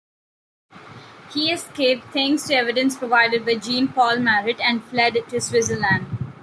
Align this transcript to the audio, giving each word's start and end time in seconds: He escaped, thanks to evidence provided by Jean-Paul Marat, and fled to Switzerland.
He 1.31 1.51
escaped, 1.51 2.05
thanks 2.05 2.47
to 2.47 2.55
evidence 2.55 2.97
provided 2.97 3.45
by 3.45 3.53
Jean-Paul 3.57 4.17
Marat, 4.17 4.59
and 4.59 4.83
fled 4.83 5.15
to 5.29 5.39
Switzerland. 5.39 6.07